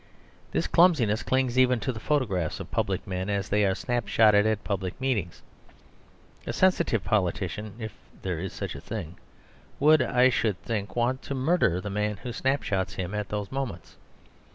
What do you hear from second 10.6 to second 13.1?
think, want to murder the man who snapshots